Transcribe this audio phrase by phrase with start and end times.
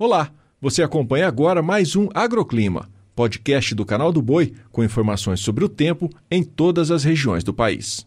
[0.00, 0.28] Olá,
[0.62, 5.68] você acompanha agora mais um Agroclima, podcast do canal do Boi com informações sobre o
[5.68, 8.06] tempo em todas as regiões do país.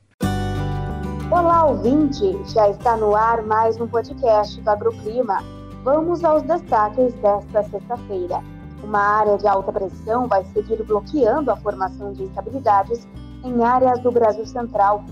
[1.29, 2.23] Olá, ouvinte!
[2.53, 5.43] Já está no ar mais um podcast do Agroclima.
[5.83, 8.41] Vamos aos destaques desta sexta-feira.
[8.81, 13.05] Uma área de alta pressão vai seguir bloqueando a formação de instabilidades
[13.43, 15.03] em áreas do Brasil Central.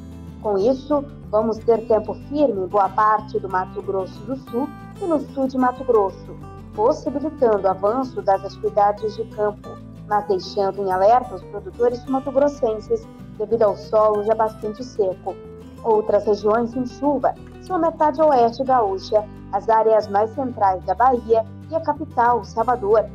[0.41, 4.69] Com isso, vamos ter tempo firme em boa parte do Mato Grosso do Sul
[5.01, 6.39] e no sul de Mato Grosso
[6.79, 13.05] possibilitando o avanço das atividades de campo, mas deixando em alerta os produtores matogrossenses
[13.37, 15.35] devido ao solo já bastante seco.
[15.83, 21.45] Outras regiões sem chuva são a metade oeste gaúcha, as áreas mais centrais da Bahia
[21.69, 23.05] e a capital, Salvador.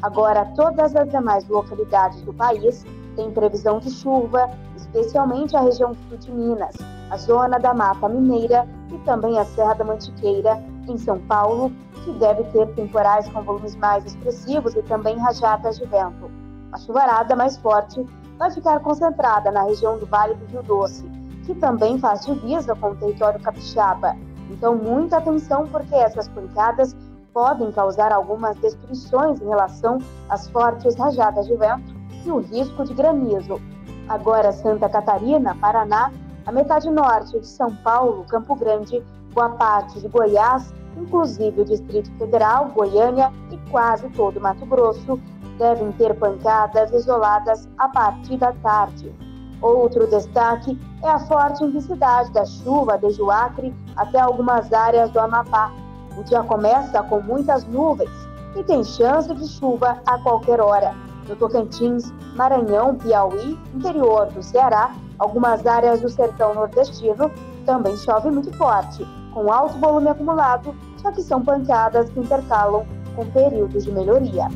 [0.00, 6.16] Agora, todas as demais localidades do país têm previsão de chuva, especialmente a região sul
[6.16, 6.74] de Minas,
[7.10, 10.58] a zona da Mata Mineira e também a Serra da Mantiqueira,
[10.88, 11.70] em São Paulo,
[12.04, 16.30] que deve ter temporais com volumes mais expressivos e também rajadas de vento.
[16.72, 18.04] A chuvarada mais forte
[18.38, 21.04] vai ficar concentrada na região do Vale do Rio Doce,
[21.44, 24.16] que também faz divisa com o território capixaba.
[24.50, 26.96] Então, muita atenção porque essas pancadas
[27.32, 31.94] podem causar algumas destruições em relação às fortes rajadas de vento
[32.24, 33.60] e o risco de granizo.
[34.08, 36.10] Agora, Santa Catarina, Paraná,
[36.46, 42.10] a metade norte de São Paulo, Campo Grande, boa parte de Goiás inclusive o Distrito
[42.18, 45.18] Federal, Goiânia e quase todo Mato Grosso,
[45.58, 49.12] devem ter pancadas isoladas a partir da tarde.
[49.60, 55.20] Outro destaque é a forte intensidade da chuva desde o Acre até algumas áreas do
[55.20, 55.70] Amapá.
[56.16, 58.10] O dia começa com muitas nuvens
[58.56, 60.94] e tem chance de chuva a qualquer hora.
[61.28, 67.30] No Tocantins, Maranhão, Piauí, interior do Ceará, algumas áreas do sertão nordestino
[67.66, 73.26] também chove muito forte com alto volume acumulado, só que são pancadas que intercalam com
[73.26, 74.48] períodos de melhoria.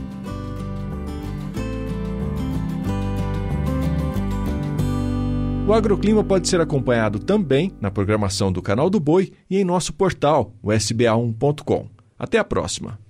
[5.66, 9.94] O agroclima pode ser acompanhado também na programação do Canal do Boi e em nosso
[9.94, 11.88] portal, o sba1.com.
[12.18, 13.03] Até a próxima!